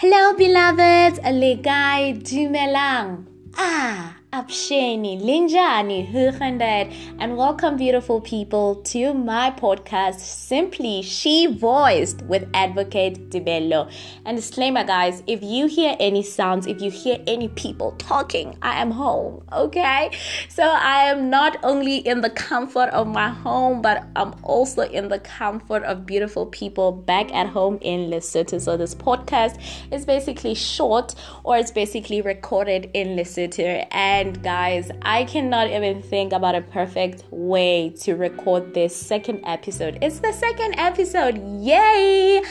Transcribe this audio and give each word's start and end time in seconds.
Hello, 0.00 0.32
beloveds. 0.32 1.20
Legai 1.28 2.16
dumelang. 2.24 3.28
Ah. 3.52 4.19
Absheni, 4.32 5.20
Linjani, 5.20 6.08
Huchandad, 6.08 6.94
and 7.18 7.36
welcome, 7.36 7.76
beautiful 7.76 8.20
people, 8.20 8.76
to 8.76 9.12
my 9.12 9.50
podcast, 9.50 10.20
Simply 10.20 11.02
She 11.02 11.46
Voiced 11.46 12.22
with 12.22 12.48
Advocate 12.54 13.32
Tebello. 13.32 13.88
And 14.24 14.36
disclaimer, 14.36 14.84
guys, 14.84 15.24
if 15.26 15.42
you 15.42 15.66
hear 15.66 15.96
any 15.98 16.22
sounds, 16.22 16.68
if 16.68 16.80
you 16.80 16.92
hear 16.92 17.18
any 17.26 17.48
people 17.48 17.90
talking, 17.98 18.56
I 18.62 18.80
am 18.80 18.92
home, 18.92 19.42
okay? 19.52 20.16
So 20.48 20.62
I 20.62 21.06
am 21.06 21.28
not 21.28 21.56
only 21.64 21.96
in 21.96 22.20
the 22.20 22.30
comfort 22.30 22.90
of 22.90 23.08
my 23.08 23.30
home, 23.30 23.82
but 23.82 24.06
I'm 24.14 24.32
also 24.44 24.82
in 24.82 25.08
the 25.08 25.18
comfort 25.18 25.82
of 25.82 26.06
beautiful 26.06 26.46
people 26.46 26.92
back 26.92 27.34
at 27.34 27.48
home 27.48 27.78
in 27.80 28.08
Lesotho. 28.08 28.60
So 28.60 28.76
this 28.76 28.94
podcast 28.94 29.60
is 29.90 30.04
basically 30.04 30.54
short 30.54 31.16
or 31.42 31.56
it's 31.56 31.72
basically 31.72 32.22
recorded 32.22 32.92
in 32.94 33.16
Lesotho. 33.16 33.88
And 33.90 34.19
and 34.20 34.42
guys, 34.42 34.90
I 35.00 35.24
cannot 35.24 35.70
even 35.70 36.02
think 36.02 36.34
about 36.34 36.54
a 36.54 36.60
perfect 36.60 37.24
way 37.30 37.88
to 38.02 38.16
record 38.16 38.74
this 38.74 38.94
second 38.94 39.42
episode. 39.46 39.96
It's 40.02 40.18
the 40.18 40.32
second 40.32 40.74
episode. 40.76 41.38
Yay! 41.38 42.42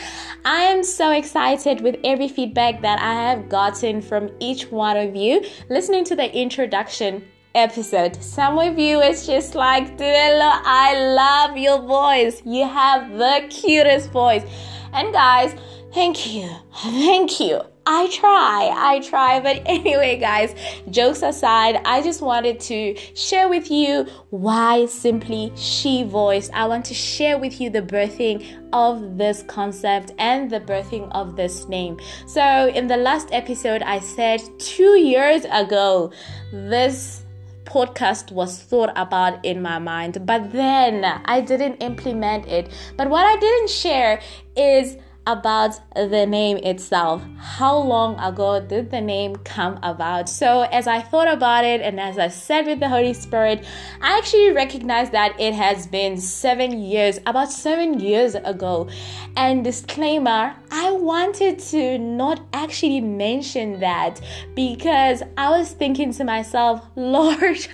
I 0.45 0.62
am 0.64 0.84
so 0.84 1.12
excited 1.12 1.82
with 1.82 1.98
every 2.04 2.28
feedback 2.28 2.82
that 2.82 3.00
I 3.00 3.14
have 3.14 3.50
gotten 3.50 4.02
from 4.02 4.32
each 4.40 4.72
one 4.72 4.98
of 4.98 5.16
you 5.16 5.45
listening 5.70 6.05
to 6.05 6.16
the 6.16 6.36
introduction 6.36 7.23
episode. 7.54 8.16
Some 8.16 8.58
of 8.58 8.80
you 8.80 9.00
it's 9.02 9.28
just 9.28 9.54
like, 9.54 9.92
Tebello, 9.92 10.52
I 10.66 11.00
love 11.00 11.56
your 11.56 11.83
voice. 11.83 12.42
You 12.45 12.67
have 12.67 13.11
the 13.11 13.45
cutest 13.52 14.09
voice. 14.09 14.44
And 14.92 15.14
guys, 15.14 15.54
thank 15.94 16.34
you. 16.34 16.50
Thank 16.73 17.40
you. 17.40 17.62
I 17.92 18.08
try, 18.09 18.72
I 18.76 19.00
try. 19.00 19.40
But 19.40 19.64
anyway, 19.66 20.20
guys, 20.20 20.54
jokes 20.92 21.23
aside, 21.23 21.82
I 21.86 22.04
just 22.04 22.22
wanted 22.22 22.59
to 22.62 22.95
share 23.16 23.50
with 23.50 23.72
you 23.72 24.06
why 24.30 24.86
simply 24.86 25.52
she 25.56 26.04
voiced. 26.04 26.54
I 26.54 26.67
want 26.67 26.86
to 26.86 26.94
share 26.94 27.40
with 27.40 27.60
you 27.60 27.72
the 27.72 27.82
birthing 27.82 28.45
of 28.73 29.17
this 29.17 29.42
concept 29.44 30.12
and 30.20 30.52
the 30.52 30.60
birthing 30.60 31.10
of 31.14 31.36
this 31.36 31.67
name. 31.67 32.00
So, 32.28 32.67
in 32.67 32.86
the 32.86 32.98
last 32.98 33.30
episode, 33.32 33.82
I 33.82 34.00
said 34.00 34.42
two 34.60 35.00
years 35.00 35.45
ago, 35.52 36.12
this 36.54 37.23
podcast 37.66 38.32
was 38.32 38.62
thought 38.62 38.92
about 38.95 39.44
in 39.45 39.62
my 39.62 39.80
mind, 39.80 40.26
but 40.26 40.52
then 40.52 41.06
I 41.26 41.42
didn't 41.42 41.78
implement 41.78 42.48
it. 42.48 42.72
But 42.98 43.10
what 43.10 43.26
I 43.26 43.40
didn't 43.40 43.70
share 43.70 44.22
is 44.56 44.98
about 45.28 45.80
the 45.95 46.25
name 46.25 46.58
itself. 46.58 47.22
How 47.38 47.78
long 47.78 48.20
ago 48.20 48.59
did 48.59 48.89
the 48.89 49.02
name 49.02 49.36
come 49.38 49.80
about? 49.84 50.30
So, 50.30 50.61
as 50.72 50.88
I 50.88 51.02
thought 51.02 51.28
about 51.28 51.66
it 51.66 51.81
and 51.81 52.00
as 52.00 52.17
I 52.17 52.30
said 52.30 52.66
with 52.66 52.80
the 52.80 52.89
Holy 52.89 53.14
Spirit, 53.14 53.66
I 54.02 54.17
actually 54.17 54.52
recognized 54.52 55.11
that 55.11 55.39
it 55.39 55.53
has 55.53 55.86
been 55.86 56.17
seven 56.17 56.80
years, 56.81 57.20
about 57.26 57.52
seven 57.52 58.00
years 58.00 58.36
ago. 58.36 58.89
And 59.36 59.64
disclaimer, 59.64 60.56
I 60.72 60.92
wanted 60.92 61.59
to 61.59 61.98
not 61.98 62.42
actually 62.54 63.02
mention 63.02 63.80
that 63.80 64.20
because 64.56 65.22
I 65.38 65.50
was 65.50 65.72
thinking 65.72 66.14
to 66.14 66.23
myself, 66.23 66.81
Lord, 66.95 67.42
is 67.42 67.67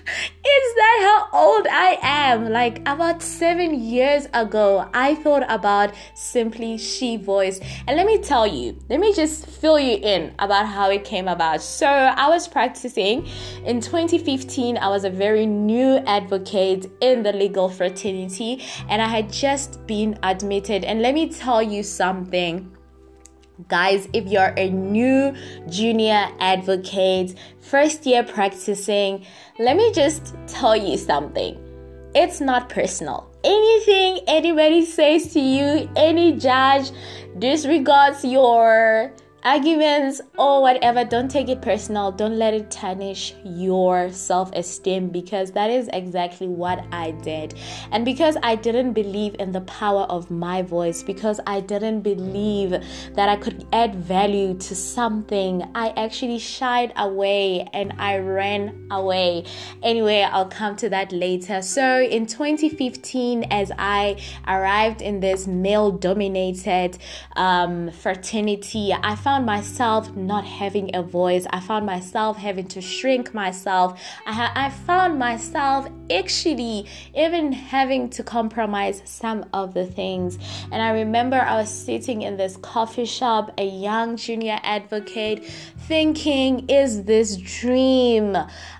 that 0.75 1.27
how 1.31 1.39
old 1.39 1.67
I 1.67 1.97
am? 2.01 2.49
Like 2.49 2.79
about 2.87 3.21
seven 3.21 3.79
years 3.79 4.27
ago, 4.33 4.89
I 4.93 5.15
thought 5.15 5.43
about 5.49 5.93
simply 6.13 6.77
she 6.77 7.17
voice. 7.17 7.34
And 7.41 7.97
let 7.97 8.05
me 8.05 8.17
tell 8.19 8.47
you, 8.47 8.77
let 8.89 8.99
me 8.99 9.13
just 9.13 9.45
fill 9.45 9.79
you 9.79 9.97
in 9.97 10.33
about 10.39 10.67
how 10.67 10.89
it 10.89 11.03
came 11.03 11.27
about. 11.27 11.61
So 11.61 11.87
I 11.87 12.27
was 12.29 12.47
practicing 12.47 13.27
in 13.65 13.81
2015, 13.81 14.77
I 14.77 14.87
was 14.89 15.03
a 15.05 15.09
very 15.09 15.45
new 15.45 15.97
advocate 16.05 16.87
in 17.01 17.23
the 17.23 17.33
legal 17.33 17.69
fraternity, 17.69 18.63
and 18.89 19.01
I 19.01 19.07
had 19.07 19.31
just 19.31 19.85
been 19.87 20.17
admitted. 20.23 20.83
And 20.83 21.01
let 21.01 21.13
me 21.13 21.29
tell 21.29 21.61
you 21.61 21.83
something 21.83 22.71
Guys, 23.69 24.09
if 24.11 24.27
you're 24.27 24.53
a 24.57 24.69
new 24.69 25.33
junior 25.69 26.27
advocate, 26.39 27.35
first 27.61 28.05
year 28.05 28.21
practicing, 28.21 29.25
let 29.59 29.77
me 29.77 29.93
just 29.93 30.35
tell 30.45 30.75
you 30.75 30.97
something. 30.97 31.57
It's 32.13 32.41
not 32.41 32.67
personal. 32.67 33.31
Anything 33.47 34.21
anybody 34.27 34.83
says 34.85 35.31
to 35.33 35.39
you, 35.39 35.87
any 35.95 36.31
judge 36.31 36.89
disregards 37.37 38.25
your 38.25 39.13
arguments 39.45 40.21
or 40.39 40.59
whatever, 40.63 41.05
don't 41.05 41.29
take 41.29 41.49
it 41.49 41.61
personal. 41.61 42.11
Don't 42.11 42.37
let 42.37 42.55
it 42.55 42.71
tarnish 42.71 43.35
your 43.45 44.11
self 44.11 44.51
esteem 44.53 45.09
because 45.09 45.51
that 45.51 45.69
is 45.69 45.87
exactly 45.93 46.47
what 46.47 46.83
I 46.91 47.11
did. 47.11 47.53
And 47.91 48.03
because 48.03 48.37
I 48.41 48.55
didn't 48.55 48.93
believe 48.93 49.35
in 49.37 49.51
the 49.51 49.61
power 49.61 50.03
of 50.03 50.31
my 50.31 50.63
voice, 50.63 51.03
because 51.03 51.39
I 51.45 51.59
didn't 51.59 52.01
believe 52.01 52.71
that 53.13 53.29
I 53.29 53.35
could 53.35 53.67
add 53.71 53.93
value 53.95 54.55
to 54.55 54.75
something, 54.75 55.63
I 55.75 55.89
actually 55.89 56.39
shied 56.39 56.91
away 56.97 57.69
and 57.71 57.93
I 57.99 58.17
ran 58.17 58.87
away. 58.89 59.45
Anyway, 59.83 60.23
I'll 60.23 60.49
come 60.49 60.75
to 60.77 60.89
that 60.89 61.11
later. 61.11 61.61
So 61.61 62.01
in 62.01 62.25
2015, 62.25 63.43
as 63.51 63.71
I 63.77 64.19
arrived 64.47 65.03
in 65.03 65.19
this 65.19 65.45
male 65.45 65.91
dominated 65.91 66.97
um, 67.35 67.91
fraternity, 67.91 68.91
I 68.91 69.15
found 69.15 69.34
found 69.35 69.45
myself 69.45 70.15
not 70.15 70.45
having 70.45 70.95
a 70.95 71.03
voice. 71.03 71.45
I 71.49 71.59
found 71.59 71.85
myself 71.85 72.37
having 72.37 72.67
to 72.69 72.79
shrink 72.79 73.33
myself. 73.33 74.01
I, 74.25 74.31
ha- 74.31 74.53
I 74.55 74.69
found 74.69 75.19
myself 75.19 75.89
actually 76.09 76.87
even 77.13 77.51
having 77.51 78.09
to 78.11 78.23
compromise 78.23 79.01
some 79.03 79.45
of 79.51 79.73
the 79.73 79.85
things. 79.85 80.39
And 80.71 80.81
I 80.81 80.91
remember 80.91 81.35
I 81.35 81.57
was 81.57 81.69
sitting 81.69 82.21
in 82.21 82.37
this 82.37 82.55
coffee 82.55 83.03
shop, 83.03 83.51
a 83.57 83.65
young 83.67 84.15
junior 84.15 84.57
advocate, 84.63 85.43
thinking, 85.79 86.69
is 86.69 87.03
this 87.03 87.35
dream? 87.35 88.37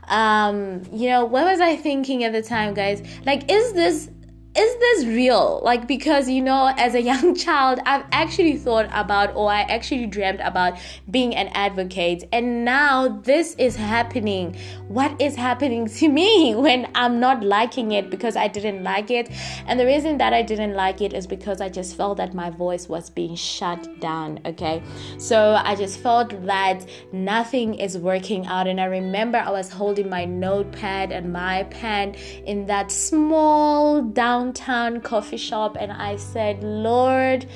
Um, 0.07 0.83
you 0.93 1.09
know, 1.09 1.25
what 1.25 1.43
was 1.43 1.59
I 1.59 1.75
thinking 1.75 2.23
at 2.23 2.31
the 2.31 2.41
time, 2.41 2.75
guys? 2.75 3.03
Like, 3.25 3.51
is 3.51 3.73
this 3.73 4.09
is 4.55 4.75
this 4.77 5.05
real? 5.05 5.59
Like, 5.63 5.87
because 5.87 6.29
you 6.29 6.41
know, 6.41 6.73
as 6.77 6.95
a 6.95 7.01
young 7.01 7.35
child, 7.45 7.79
I've 7.85 8.05
actually 8.11 8.57
thought 8.57 8.87
about, 8.93 9.35
or 9.35 9.51
I 9.51 9.61
actually 9.61 10.05
dreamed 10.05 10.39
about 10.39 10.77
being 11.11 11.35
an 11.35 11.49
advocate, 11.49 12.23
and 12.31 12.63
now 12.63 13.19
this 13.23 13.55
is 13.55 13.75
happening. 13.75 14.55
What 14.87 15.19
is 15.19 15.35
happening 15.35 15.87
to 15.99 16.07
me 16.07 16.55
when 16.55 16.89
I'm 16.95 17.19
not 17.19 17.43
liking 17.43 17.91
it 17.91 18.09
because 18.09 18.35
I 18.35 18.47
didn't 18.47 18.83
like 18.83 19.11
it? 19.11 19.29
And 19.67 19.79
the 19.79 19.85
reason 19.85 20.17
that 20.19 20.33
I 20.33 20.41
didn't 20.41 20.73
like 20.73 21.01
it 21.01 21.13
is 21.13 21.27
because 21.27 21.59
I 21.59 21.69
just 21.69 21.97
felt 21.97 22.17
that 22.17 22.33
my 22.33 22.49
voice 22.49 22.87
was 22.87 23.09
being 23.09 23.35
shut 23.35 23.99
down, 23.99 24.39
okay? 24.45 24.81
So 25.17 25.59
I 25.61 25.75
just 25.75 25.99
felt 25.99 26.45
that 26.45 26.85
nothing 27.11 27.75
is 27.75 27.97
working 27.97 28.45
out, 28.47 28.67
and 28.67 28.79
I 28.79 28.85
remember 28.85 29.37
I 29.37 29.51
was 29.51 29.69
holding 29.69 30.09
my 30.09 30.23
notepad 30.23 31.11
and 31.11 31.33
my 31.33 31.63
pen 31.63 32.15
in 32.45 32.65
that 32.67 32.89
small 32.89 34.01
down 34.01 34.44
downtown 34.45 35.01
coffee 35.01 35.37
shop 35.37 35.75
and 35.79 35.91
I 35.91 36.17
said, 36.17 36.63
Lord, 36.63 37.47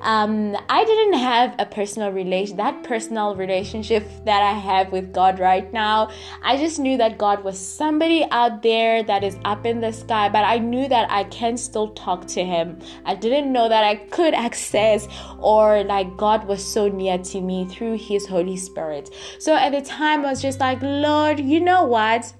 um, 0.00 0.56
I 0.68 0.84
didn't 0.84 1.18
have 1.18 1.54
a 1.58 1.66
personal 1.66 2.12
relation, 2.12 2.56
that 2.58 2.84
personal 2.84 3.34
relationship 3.34 4.08
that 4.24 4.42
I 4.42 4.52
have 4.52 4.92
with 4.92 5.12
God 5.12 5.40
right 5.40 5.72
now. 5.72 6.10
I 6.42 6.56
just 6.56 6.78
knew 6.78 6.96
that 6.98 7.18
God 7.18 7.42
was 7.42 7.58
somebody 7.58 8.24
out 8.30 8.62
there 8.62 9.02
that 9.02 9.24
is 9.24 9.36
up 9.44 9.66
in 9.66 9.80
the 9.80 9.92
sky, 9.92 10.28
but 10.28 10.44
I 10.44 10.58
knew 10.58 10.88
that 10.88 11.10
I 11.10 11.24
can 11.24 11.56
still 11.56 11.88
talk 11.94 12.26
to 12.28 12.44
Him. 12.44 12.78
I 13.04 13.16
didn't 13.16 13.52
know 13.52 13.68
that 13.68 13.82
I 13.82 13.96
could 13.96 14.34
access 14.46 15.08
or 15.40 15.82
like 15.84 16.16
God 16.16 16.46
was 16.46 16.64
so 16.64 16.88
near 16.88 17.18
to 17.18 17.40
me 17.40 17.64
through 17.64 17.98
His 17.98 18.26
Holy 18.26 18.56
Spirit. 18.56 19.10
So 19.40 19.54
at 19.54 19.70
the 19.70 19.82
time, 19.82 20.24
I 20.24 20.30
was 20.30 20.42
just 20.42 20.60
like, 20.60 20.78
Lord, 20.80 21.40
you 21.40 21.58
know 21.60 21.84
what? 21.84 22.32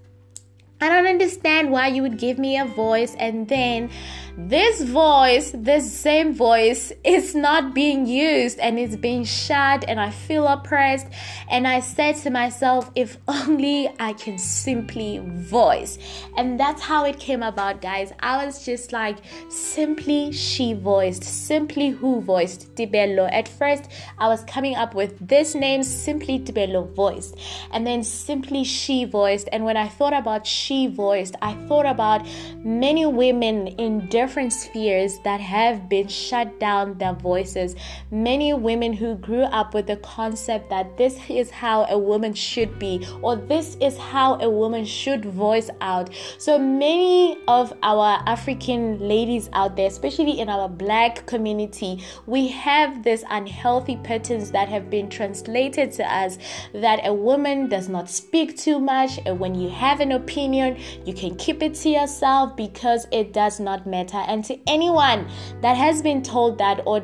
I 0.80 0.88
don't 0.90 1.06
understand 1.06 1.70
why 1.70 1.88
you 1.88 2.02
would 2.02 2.18
give 2.18 2.38
me 2.38 2.58
a 2.58 2.66
voice 2.66 3.14
and 3.14 3.48
then 3.48 3.90
this 4.36 4.82
voice, 4.82 5.50
this 5.54 5.90
same 5.90 6.34
voice, 6.34 6.92
is 7.04 7.34
not 7.34 7.74
being 7.74 8.06
used 8.06 8.58
and 8.58 8.78
it's 8.78 8.94
being 8.94 9.24
shut, 9.24 9.84
and 9.88 9.98
I 9.98 10.10
feel 10.10 10.46
oppressed. 10.46 11.06
And 11.50 11.66
I 11.66 11.80
said 11.80 12.16
to 12.16 12.30
myself, 12.30 12.90
if 12.94 13.16
only 13.26 13.88
I 13.98 14.12
can 14.12 14.38
simply 14.38 15.20
voice. 15.24 15.98
And 16.36 16.60
that's 16.60 16.82
how 16.82 17.06
it 17.06 17.18
came 17.18 17.42
about, 17.42 17.80
guys. 17.80 18.12
I 18.20 18.44
was 18.44 18.62
just 18.66 18.92
like, 18.92 19.16
simply 19.48 20.32
she 20.32 20.74
voiced, 20.74 21.24
simply 21.24 21.88
who 21.88 22.20
voiced 22.20 22.76
Tebello. 22.76 23.26
At 23.32 23.48
first, 23.48 23.90
I 24.18 24.28
was 24.28 24.44
coming 24.44 24.76
up 24.76 24.94
with 24.94 25.26
this 25.26 25.54
name, 25.54 25.82
simply 25.82 26.40
Tebello 26.40 26.84
voiced, 26.84 27.38
and 27.72 27.86
then 27.86 28.04
simply 28.04 28.64
she 28.64 29.06
voiced. 29.06 29.48
And 29.50 29.64
when 29.64 29.78
I 29.78 29.88
thought 29.88 30.12
about 30.12 30.46
she 30.46 30.88
voiced, 30.88 31.36
I 31.40 31.54
thought 31.68 31.86
about 31.86 32.26
many 32.58 33.06
women 33.06 33.68
in 33.68 34.00
different 34.08 34.25
different 34.26 34.52
spheres 34.52 35.20
that 35.20 35.40
have 35.40 35.88
been 35.88 36.08
shut 36.08 36.58
down 36.58 36.98
their 36.98 37.12
voices. 37.12 37.76
Many 38.10 38.52
women 38.54 38.92
who 38.92 39.14
grew 39.14 39.44
up 39.44 39.72
with 39.72 39.86
the 39.86 39.98
concept 39.98 40.68
that 40.68 40.96
this 40.98 41.16
is 41.28 41.48
how 41.48 41.84
a 41.84 41.96
woman 41.96 42.34
should 42.34 42.76
be 42.76 43.06
or 43.22 43.36
this 43.36 43.76
is 43.80 43.96
how 43.96 44.34
a 44.40 44.50
woman 44.50 44.84
should 44.84 45.24
voice 45.24 45.70
out. 45.80 46.10
So 46.38 46.58
many 46.58 47.38
of 47.46 47.72
our 47.84 48.20
African 48.26 48.98
ladies 48.98 49.48
out 49.52 49.76
there, 49.76 49.86
especially 49.86 50.40
in 50.40 50.48
our 50.48 50.68
black 50.68 51.24
community, 51.26 52.02
we 52.26 52.48
have 52.48 53.04
this 53.04 53.22
unhealthy 53.30 53.96
patterns 54.02 54.50
that 54.50 54.68
have 54.68 54.90
been 54.90 55.08
translated 55.08 55.92
to 55.92 56.04
us 56.12 56.36
that 56.74 56.98
a 57.04 57.14
woman 57.14 57.68
does 57.68 57.88
not 57.88 58.10
speak 58.10 58.56
too 58.56 58.80
much 58.80 59.20
and 59.24 59.38
when 59.38 59.54
you 59.54 59.68
have 59.68 60.00
an 60.00 60.10
opinion, 60.10 60.76
you 61.04 61.14
can 61.14 61.36
keep 61.36 61.62
it 61.62 61.74
to 61.74 61.90
yourself 61.90 62.56
because 62.56 63.06
it 63.12 63.32
does 63.32 63.60
not 63.60 63.86
matter. 63.86 64.15
And 64.28 64.44
to 64.44 64.58
anyone 64.66 65.28
that 65.60 65.76
has 65.76 66.02
been 66.02 66.22
told 66.22 66.58
that 66.58 66.82
or 66.86 67.00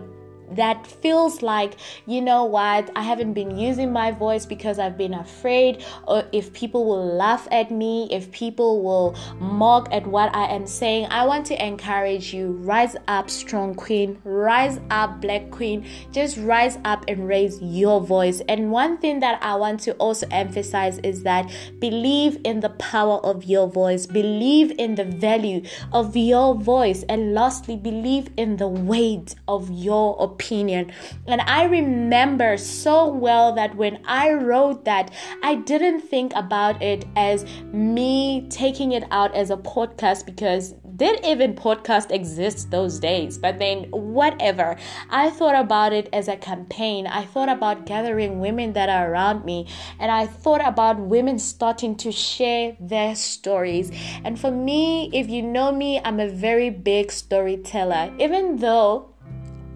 that 0.57 0.87
feels 0.87 1.43
like, 1.43 1.75
you 2.07 2.21
know 2.21 2.45
what, 2.45 2.91
I 2.95 3.03
haven't 3.03 3.33
been 3.33 3.57
using 3.57 3.93
my 3.93 4.11
voice 4.11 4.47
because 4.47 4.79
I've 4.79 4.99
been 4.99 5.15
afraid, 5.15 5.85
or 6.07 6.25
if 6.33 6.53
people 6.53 6.85
will 6.85 7.17
laugh 7.17 7.49
at 7.51 7.71
me, 7.71 8.09
if 8.11 8.31
people 8.31 8.83
will 8.83 9.17
mock 9.39 9.89
at 9.93 10.07
what 10.07 10.35
I 10.35 10.47
am 10.55 10.67
saying, 10.67 11.07
I 11.11 11.25
want 11.27 11.47
to 11.47 11.65
encourage 11.65 12.35
you 12.35 12.53
rise 12.53 12.97
up, 13.09 13.31
strong 13.31 13.75
queen, 13.75 14.19
rise 14.25 14.79
up, 14.91 15.21
black 15.21 15.51
queen, 15.51 15.87
just 16.11 16.37
rise 16.39 16.79
up 16.85 17.05
and 17.09 17.27
raise 17.27 17.61
your 17.63 18.01
voice. 18.01 18.43
And 18.49 18.71
one 18.71 18.99
thing 18.99 19.21
that 19.21 19.43
I 19.43 19.55
want 19.55 19.81
to 19.81 19.93
also 19.95 20.27
emphasize 20.31 20.99
is 20.99 21.23
that 21.23 21.51
believe 21.79 22.39
in 22.45 22.61
the 22.61 22.71
power 22.71 23.19
of 23.25 23.45
your 23.45 23.69
voice, 23.69 24.07
believe 24.07 24.73
in 24.79 24.97
the 24.97 25.05
value 25.05 25.63
of 25.93 26.17
your 26.17 26.55
voice, 26.55 27.05
and 27.09 27.35
lastly, 27.35 27.77
believe 27.77 28.29
in 28.37 28.57
the 28.57 28.69
weight 28.69 29.35
of 29.49 29.71
your 29.71 30.17
opinion 30.21 30.42
opinion. 30.43 30.93
And 31.27 31.41
I 31.43 31.65
remember 31.65 32.57
so 32.57 33.09
well 33.09 33.55
that 33.55 33.77
when 33.77 34.03
I 34.07 34.33
wrote 34.33 34.85
that, 34.85 35.13
I 35.43 35.55
didn't 35.55 36.01
think 36.01 36.33
about 36.35 36.83
it 36.83 37.05
as 37.17 37.45
me 37.73 38.47
taking 38.51 38.93
it 38.93 39.05
out 39.11 39.35
as 39.35 39.51
a 39.51 39.57
podcast 39.57 40.27
because 40.27 40.75
did 40.97 41.25
even 41.25 41.55
podcast 41.55 42.11
exist 42.11 42.71
those 42.71 42.99
days? 42.99 43.39
But 43.39 43.59
then 43.59 43.85
whatever. 43.91 44.77
I 45.11 45.31
thought 45.31 45.55
about 45.55 45.93
it 45.93 46.09
as 46.13 46.29
a 46.29 46.37
campaign. 46.37 47.07
I 47.07 47.25
thought 47.25 47.49
about 47.49 47.87
gathering 47.87 48.41
women 48.41 48.75
that 48.75 48.89
are 48.89 49.11
around 49.11 49.45
me. 49.45 49.69
And 49.99 50.11
i 50.11 50.27
thought 50.27 50.67
about 50.67 50.99
women 50.99 51.39
starting 51.39 51.97
to 51.97 52.13
share 52.13 52.77
their 52.79 53.15
stories. 53.15 53.91
And 54.25 54.39
for 54.39 54.51
me 54.51 55.11
if 55.13 55.29
you 55.29 55.43
know 55.43 55.73
me 55.73 56.01
i'm 56.05 56.21
a 56.21 56.29
very 56.29 56.71
big 56.71 57.11
storyteller. 57.11 58.13
Even 58.19 58.57
though 58.57 59.12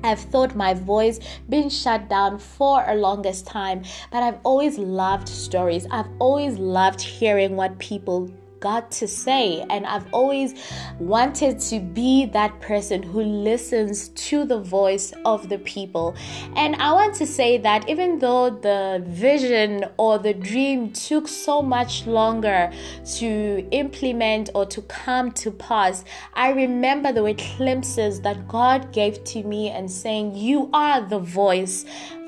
I've 0.06 0.20
thought 0.20 0.54
my 0.54 0.72
voice 0.72 1.18
been 1.48 1.68
shut 1.68 2.08
down 2.08 2.38
for 2.38 2.84
a 2.86 2.94
longest 2.94 3.46
time, 3.46 3.82
but 4.12 4.22
I've 4.22 4.38
always 4.44 4.78
loved 4.78 5.28
stories. 5.28 5.86
I've 5.90 6.08
always 6.20 6.58
loved 6.58 7.00
hearing 7.00 7.56
what 7.56 7.78
people 7.78 8.30
got 8.60 8.90
to 8.92 9.08
say. 9.08 9.64
And 9.68 9.84
I've 9.86 10.06
always 10.12 10.54
wanted 10.98 11.60
to 11.60 11.80
be 11.80 12.26
that 12.26 12.60
person 12.60 13.02
who 13.02 13.22
listens 13.22 14.08
to 14.08 14.44
the 14.44 14.60
voice 14.60 15.12
of 15.24 15.48
the 15.48 15.58
people. 15.58 16.16
And 16.54 16.76
I 16.76 16.92
want 16.92 17.14
to 17.16 17.26
say 17.26 17.58
that 17.58 17.88
even 17.88 18.18
though 18.18 18.50
the 18.50 19.04
vision 19.06 19.84
or 19.98 20.18
the 20.18 20.32
dream 20.32 20.92
took 20.92 21.28
so 21.28 21.60
much 21.60 22.06
longer 22.06 22.72
to 23.16 23.68
implement 23.70 24.50
or 24.54 24.64
to 24.66 24.82
come 24.82 25.32
to 25.32 25.50
pass, 25.50 26.04
I 26.34 26.52
remember 26.52 27.12
were 27.26 27.34
glimpses 27.56 28.20
that 28.20 28.46
God 28.46 28.92
gave 28.92 29.22
to 29.24 29.42
me 29.42 29.70
and 29.70 29.90
saying, 29.90 30.36
You 30.36 30.70
are 30.72 31.00
the 31.00 31.18
voice 31.18 31.84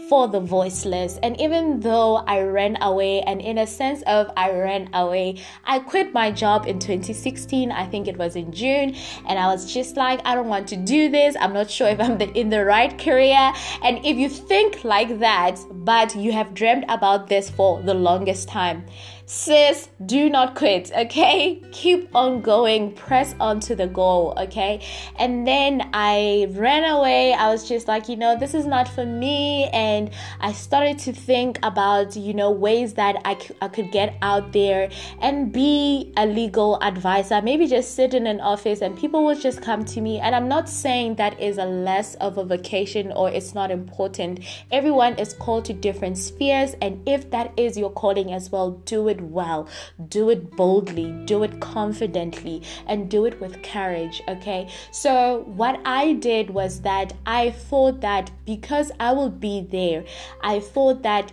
for 0.08 0.28
the 0.28 0.40
voiceless. 0.40 1.18
And 1.22 1.40
even 1.40 1.80
though 1.80 2.16
I 2.16 2.40
ran 2.40 2.78
away, 2.82 3.20
and 3.22 3.40
in 3.40 3.58
a 3.58 3.66
sense 3.66 4.02
of 4.02 4.30
I 4.36 4.50
ran 4.50 4.88
away, 4.94 5.42
I 5.64 5.78
quit 5.78 6.14
my 6.14 6.30
job 6.30 6.66
in 6.66 6.78
2016. 6.78 7.70
I 7.70 7.86
think 7.86 8.08
it 8.08 8.16
was 8.16 8.36
in 8.36 8.52
June, 8.52 8.94
and 9.28 9.38
I 9.38 9.46
was 9.46 9.72
just 9.72 9.96
like, 9.96 10.20
I 10.24 10.34
don't 10.34 10.48
want 10.48 10.68
to 10.68 10.76
do 10.76 11.10
this. 11.10 11.36
I'm 11.38 11.52
not 11.52 11.70
sure 11.70 11.88
if 11.88 12.00
I'm 12.00 12.18
the, 12.18 12.30
in 12.32 12.48
the 12.50 12.64
right 12.64 12.98
career. 12.98 13.52
And 13.82 14.04
if 14.04 14.16
you 14.16 14.28
think 14.28 14.84
like 14.84 15.18
that, 15.18 15.58
but 15.70 16.16
you 16.16 16.32
have 16.32 16.54
dreamed 16.54 16.84
about 16.88 17.28
this 17.28 17.50
for 17.50 17.82
the 17.82 17.94
longest 17.94 18.48
time, 18.48 18.86
sis, 19.28 19.90
do 20.06 20.30
not 20.30 20.54
quit, 20.54 20.90
okay? 20.96 21.60
Keep 21.70 22.16
on 22.16 22.40
going, 22.40 22.94
press 22.94 23.34
on 23.38 23.60
to 23.60 23.76
the 23.76 23.86
goal, 23.86 24.32
okay? 24.38 24.80
And 25.18 25.46
then 25.46 25.90
I 25.92 26.48
ran 26.52 26.82
away. 26.84 27.34
I 27.34 27.50
was 27.50 27.68
just 27.68 27.88
like, 27.88 28.08
you 28.08 28.16
know, 28.16 28.38
this 28.38 28.54
is 28.54 28.64
not 28.64 28.88
for 28.88 29.04
me. 29.04 29.64
And 29.74 30.10
I 30.40 30.52
started 30.52 30.98
to 31.00 31.12
think 31.12 31.58
about, 31.62 32.16
you 32.16 32.32
know, 32.32 32.50
ways 32.50 32.94
that 32.94 33.20
I, 33.26 33.38
c- 33.38 33.54
I 33.60 33.68
could 33.68 33.92
get 33.92 34.16
out 34.22 34.52
there 34.52 34.88
and 35.20 35.52
be 35.52 36.10
a 36.16 36.24
legal 36.24 36.82
advisor. 36.82 37.42
Maybe 37.42 37.66
just 37.66 37.94
sit 37.94 38.14
in 38.14 38.26
an 38.26 38.40
office 38.40 38.80
and 38.80 38.96
people 38.96 39.26
will 39.26 39.38
just 39.38 39.60
come 39.60 39.84
to 39.84 40.00
me. 40.00 40.20
And 40.20 40.34
I'm 40.34 40.48
not 40.48 40.70
saying 40.70 41.16
that 41.16 41.38
is 41.38 41.58
a 41.58 41.66
less 41.66 42.14
of 42.14 42.38
a 42.38 42.44
vocation 42.46 43.12
or 43.12 43.28
it's 43.28 43.54
not 43.54 43.70
important. 43.70 44.40
Everyone 44.70 45.18
is 45.18 45.34
called 45.34 45.66
to 45.66 45.74
different 45.74 46.16
spheres. 46.16 46.76
And 46.80 47.06
if 47.06 47.30
that 47.30 47.52
is 47.58 47.76
your 47.76 47.92
calling 47.92 48.32
as 48.32 48.50
well, 48.50 48.70
do 48.86 49.06
it 49.08 49.17
it 49.18 49.24
well, 49.24 49.68
do 50.08 50.30
it 50.30 50.56
boldly, 50.56 51.12
do 51.24 51.42
it 51.42 51.60
confidently, 51.60 52.62
and 52.86 53.10
do 53.10 53.24
it 53.24 53.40
with 53.40 53.62
courage. 53.62 54.22
Okay. 54.28 54.68
So, 54.90 55.44
what 55.46 55.80
I 55.84 56.14
did 56.14 56.50
was 56.50 56.80
that 56.82 57.12
I 57.26 57.50
thought 57.50 58.00
that 58.00 58.30
because 58.46 58.92
I 59.00 59.12
will 59.12 59.30
be 59.30 59.66
there, 59.70 60.04
I 60.42 60.60
thought 60.60 61.02
that 61.02 61.32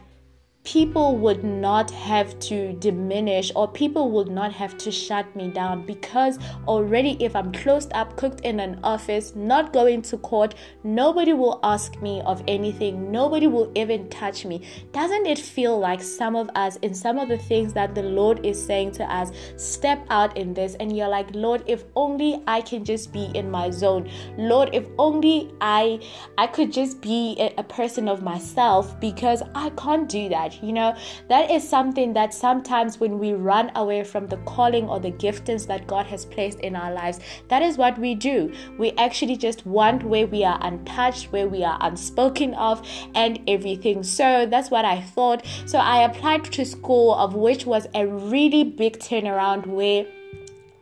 people 0.65 1.15
would 1.15 1.43
not 1.43 1.89
have 1.91 2.37
to 2.39 2.73
diminish 2.73 3.51
or 3.55 3.67
people 3.67 4.11
would 4.11 4.27
not 4.27 4.51
have 4.51 4.77
to 4.79 4.91
shut 4.91 5.33
me 5.35 5.47
down 5.49 5.85
because 5.85 6.39
already 6.67 7.15
if 7.23 7.35
I'm 7.35 7.51
closed 7.51 7.91
up, 7.93 8.17
cooked 8.17 8.41
in 8.41 8.59
an 8.59 8.79
office, 8.83 9.35
not 9.35 9.71
going 9.71 10.01
to 10.01 10.17
court, 10.17 10.55
nobody 10.83 11.33
will 11.33 11.59
ask 11.63 12.01
me 12.01 12.21
of 12.25 12.43
anything, 12.47 13.11
nobody 13.11 13.47
will 13.47 13.71
even 13.75 14.09
touch 14.09 14.43
me. 14.43 14.67
Doesn't 14.91 15.27
it 15.27 15.37
feel 15.37 15.79
like 15.79 16.01
some 16.01 16.35
of 16.35 16.49
us 16.55 16.77
in 16.77 16.93
some 16.93 17.19
of 17.19 17.29
the 17.29 17.37
things 17.37 17.71
that 17.73 17.93
the 17.93 18.03
Lord 18.03 18.43
is 18.45 18.63
saying 18.63 18.91
to 18.93 19.03
us, 19.03 19.31
step 19.57 20.05
out 20.09 20.35
in 20.35 20.53
this 20.53 20.75
and 20.75 20.97
you're 20.97 21.07
like, 21.07 21.27
Lord, 21.33 21.63
if 21.67 21.83
only 21.95 22.41
I 22.47 22.61
can 22.61 22.83
just 22.83 23.13
be 23.13 23.25
in 23.35 23.51
my 23.51 23.69
zone. 23.69 24.09
Lord, 24.37 24.69
if 24.73 24.87
only 24.97 25.53
I 25.61 26.01
I 26.39 26.47
could 26.47 26.73
just 26.73 27.01
be 27.01 27.35
a, 27.39 27.63
person 27.65 28.07
of 28.07 28.21
myself 28.21 28.97
because 28.99 29.41
I 29.53 29.69
can't 29.71 30.07
do 30.07 30.29
you 30.61 30.73
know, 30.73 30.95
that 31.29 31.51
is 31.51 31.67
something 31.67 32.13
that 32.13 32.33
sometimes 32.33 32.99
when 32.99 33.19
we 33.19 33.33
run 33.33 33.71
away 33.75 34.03
from 34.03 34.27
the 34.27 34.37
calling 34.37 34.87
or 34.87 34.99
the 34.99 35.11
giftings 35.11 35.67
that 35.67 35.87
God 35.87 36.05
has 36.07 36.25
placed 36.25 36.59
in 36.59 36.75
our 36.75 36.91
lives, 36.91 37.19
that 37.49 37.61
is 37.61 37.77
what 37.77 37.97
we 37.97 38.15
do. 38.15 38.53
We 38.77 38.91
actually 38.93 39.37
just 39.37 39.65
want 39.65 40.03
where 40.03 40.27
we 40.27 40.43
are 40.43 40.59
untouched, 40.61 41.31
where 41.31 41.47
we 41.47 41.63
are 41.63 41.77
unspoken 41.81 42.53
of, 42.55 42.87
and 43.15 43.39
everything. 43.47 44.03
So 44.03 44.45
that's 44.45 44.69
what 44.69 44.85
I 44.85 45.01
thought. 45.01 45.45
So 45.65 45.77
I 45.77 46.03
applied 46.03 46.45
to 46.45 46.65
school, 46.65 47.15
of 47.15 47.35
which 47.35 47.65
was 47.65 47.87
a 47.93 48.07
really 48.07 48.63
big 48.63 48.99
turnaround 48.99 49.65
where 49.67 50.05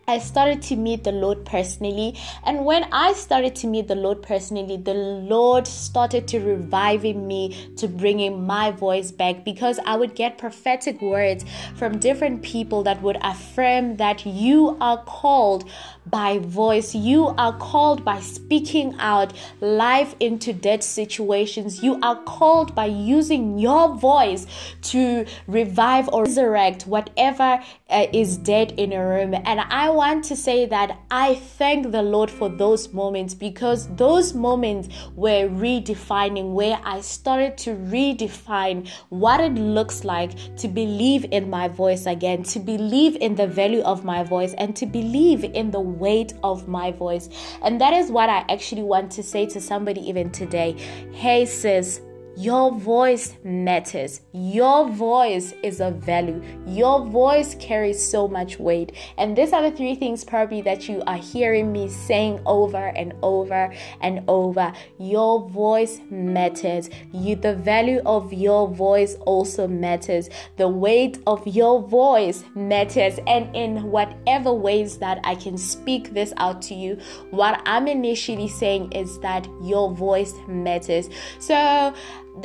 I 0.06 0.20
started 0.20 0.62
to 0.64 0.76
meet 0.76 1.06
the 1.06 1.14
Lord 1.14 1.46
personally. 1.46 2.18
And 2.46 2.66
when 2.66 2.86
I 2.92 3.14
started 3.14 3.56
to 3.58 3.68
meet 3.68 3.88
the 3.88 3.96
Lord 3.96 4.22
personally, 4.22 4.76
the 4.76 4.94
Lord 4.94 5.66
started 5.66 6.28
to 6.30 6.40
reviving 6.40 7.26
me 7.26 7.72
to 7.78 7.88
bringing 7.88 8.46
my 8.46 8.72
voice 8.72 9.12
back 9.12 9.46
because 9.46 9.80
I 9.86 9.96
would 9.96 10.14
get 10.14 10.38
prophetic 10.38 11.02
words 11.02 11.46
from 11.76 12.00
different 12.00 12.42
people 12.42 12.84
that 12.84 13.02
would 13.02 13.18
affirm 13.22 13.96
that 13.98 14.26
you 14.26 14.78
are 14.82 15.02
called 15.04 15.70
by 16.06 16.40
voice, 16.40 16.94
you 16.94 17.28
are 17.38 17.58
called 17.58 18.04
by 18.04 18.20
speaking 18.20 18.96
out 19.00 19.34
life 19.62 20.16
into 20.20 20.54
dead 20.54 20.84
situations. 20.84 21.82
You 21.82 22.00
are 22.02 22.22
called 22.24 22.76
by 22.76 22.86
using 22.86 23.58
your 23.58 23.96
voice 23.96 24.46
to 24.84 25.26
revive 25.48 26.10
or 26.10 26.24
resurrect 26.24 26.88
whatever 26.88 27.60
uh, 27.90 28.08
is 28.12 28.38
dead 28.38 28.74
in 28.78 28.92
a 28.92 29.06
room. 29.06 29.34
And 29.34 29.60
I 29.60 29.90
want 29.90 30.26
to 30.26 30.36
say 30.36 30.66
that 30.66 31.00
I 31.10 31.36
thank 31.36 31.92
the 31.92 32.02
Lord 32.02 32.30
for 32.30 32.50
those 32.50 32.92
moments 32.94 33.34
because 33.34 33.88
those 33.96 34.34
moments 34.34 34.90
were 35.16 35.48
redefining 35.50 36.54
where 36.54 36.80
I 36.84 37.02
started 37.02 37.58
to 37.60 37.76
redefine 37.76 38.90
what 39.10 39.40
it 39.40 39.54
looks 39.54 40.04
like 40.04 40.32
to 40.58 40.68
believe 40.68 41.26
in 41.32 41.50
my 41.50 41.68
voice 41.68 42.06
again, 42.06 42.44
to 42.44 42.60
believe 42.60 43.16
in 43.18 43.36
the 43.36 43.48
value 43.48 43.82
of 43.82 44.04
my 44.04 44.24
voice, 44.24 44.54
and 44.58 44.76
to 44.76 44.86
believe 44.86 45.44
in 45.44 45.72
the 45.72 45.93
weight 46.00 46.34
of 46.44 46.68
my 46.68 46.92
voice. 46.92 47.30
And 47.62 47.80
that 47.82 47.94
is 47.94 48.12
what 48.12 48.30
I 48.30 48.46
actually 48.50 48.84
want 48.84 49.12
to 49.14 49.24
say 49.24 49.46
to 49.48 49.62
somebody 49.62 50.02
even 50.08 50.32
today. 50.32 50.74
Hey, 51.14 51.46
sis 51.46 52.02
Your 52.36 52.72
voice 52.72 53.36
matters. 53.44 54.22
Your 54.32 54.90
voice 54.90 55.54
is 55.62 55.80
of 55.80 55.98
value. 55.98 56.42
Your 56.66 57.06
voice 57.06 57.54
carries 57.60 58.02
so 58.02 58.28
much 58.28 58.58
weight. 58.58 58.92
And 59.20 59.38
these 59.38 59.54
are 59.54 59.62
the 59.62 59.76
three 59.76 59.94
things 59.94 60.24
probably 60.24 60.62
that 60.64 60.90
you 60.90 61.04
are 61.06 61.18
hearing 61.18 61.72
me 61.72 61.90
saying 61.90 62.42
over 62.48 62.88
and 62.88 63.14
over 63.22 63.72
and 64.02 64.24
over. 64.28 64.74
Your 64.98 65.48
voice 65.48 66.00
matters. 66.10 66.90
You 67.12 67.36
the 67.36 67.54
value 67.56 68.02
of 68.04 68.34
your 68.34 68.68
voice 68.68 69.16
also 69.28 69.68
matters. 69.68 70.28
The 70.58 70.68
weight 70.68 71.20
of 71.28 71.46
your 71.46 71.88
voice 71.88 72.44
matters. 72.56 73.20
And 73.28 73.56
in 73.56 73.84
whatever 73.92 74.52
ways 74.52 74.98
that 74.98 75.20
I 75.24 75.36
can 75.36 75.56
speak 75.56 76.16
this 76.16 76.34
out 76.38 76.64
to 76.64 76.74
you, 76.74 76.98
what 77.30 77.62
I'm 77.68 77.88
initially 77.88 78.48
saying 78.48 78.92
is 78.92 79.20
that 79.20 79.48
your 79.62 79.92
voice 79.92 80.34
matters. 80.48 81.10
So 81.40 81.94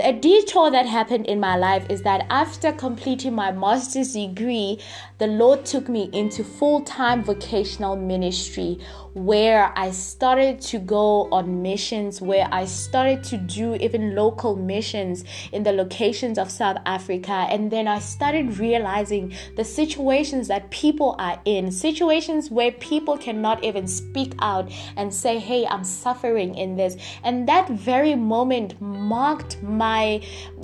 a 0.00 0.12
detour 0.12 0.71
that 0.71 0.87
happened 0.87 1.26
in 1.26 1.40
my 1.40 1.57
life 1.57 1.87
is 1.88 2.02
that 2.02 2.26
after 2.28 2.73
completing 2.73 3.35
my 3.35 3.50
master's 3.52 4.12
degree, 4.12 4.78
the 5.16 5.26
Lord 5.26 5.64
took 5.64 5.88
me 5.88 6.11
into 6.12 6.45
full 6.45 6.83
time 6.83 7.25
vocational 7.25 7.97
ministry 7.97 8.78
where 9.14 9.73
I 9.76 9.90
started 9.90 10.61
to 10.61 10.78
go 10.78 11.28
on 11.33 11.62
missions, 11.62 12.21
where 12.21 12.49
I 12.52 12.66
started 12.66 13.25
to 13.25 13.37
do 13.37 13.75
even 13.76 14.14
local 14.14 14.54
missions 14.54 15.25
in 15.50 15.62
the 15.64 15.73
locations 15.73 16.38
of 16.38 16.50
South 16.50 16.76
Africa. 16.87 17.47
And 17.50 17.71
then 17.71 17.88
I 17.88 17.99
started 17.99 18.59
realizing 18.59 19.35
the 19.57 19.64
situations 19.64 20.47
that 20.49 20.71
people 20.71 21.16
are 21.18 21.40
in, 21.47 21.73
situations 21.73 22.50
where 22.50 22.71
people 22.73 23.16
cannot 23.16 23.64
even 23.64 23.88
speak 23.88 24.35
out 24.40 24.71
and 24.97 25.12
say, 25.12 25.38
Hey, 25.38 25.66
I'm 25.66 25.85
suffering 25.85 26.54
in 26.54 26.76
this. 26.76 26.97
And 27.25 27.49
that 27.49 27.68
very 27.71 28.14
moment 28.14 28.80
marked 28.80 29.61
my 29.62 29.77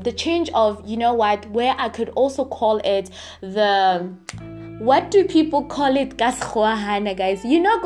the 0.03 0.13
change 0.13 0.51
of 0.55 0.83
you 0.87 0.97
know 0.97 1.15
what 1.15 1.49
where 1.51 1.75
I 1.79 1.89
could 1.89 2.11
also 2.11 2.45
call 2.45 2.79
it 2.79 3.11
the 3.41 4.13
what 4.79 5.11
do 5.13 5.25
people 5.25 5.65
call 5.65 5.97
it? 5.97 6.17
Guys. 6.17 7.45
You 7.45 7.61
know 7.61 7.79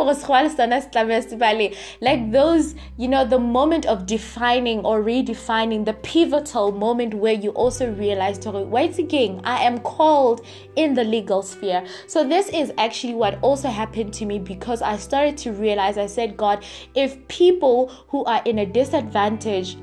like 2.00 2.32
those 2.32 2.74
you 2.96 3.08
know 3.08 3.26
the 3.26 3.38
moment 3.38 3.84
of 3.86 4.06
defining 4.06 4.80
or 4.80 5.02
redefining 5.02 5.84
the 5.84 5.92
pivotal 5.92 6.72
moment 6.72 7.14
where 7.14 7.34
you 7.34 7.50
also 7.50 7.92
realize 7.92 8.38
wait 8.46 8.98
again 8.98 9.40
i 9.44 9.62
am 9.62 9.78
called 9.80 10.44
in 10.76 10.94
the 10.94 11.04
legal 11.04 11.42
sphere. 11.42 11.84
So 12.06 12.26
this 12.26 12.48
is 12.48 12.72
actually 12.78 13.14
what 13.14 13.38
also 13.42 13.68
happened 13.68 14.14
to 14.14 14.24
me 14.24 14.38
because 14.38 14.82
i 14.82 14.96
started 14.96 15.36
to 15.38 15.52
realize 15.52 15.98
i 15.98 16.06
said 16.06 16.36
god 16.36 16.64
if 16.94 17.26
people 17.28 17.88
who 18.08 18.24
are 18.24 18.42
in 18.44 18.60
a 18.60 18.66
disadvantage 18.66 19.76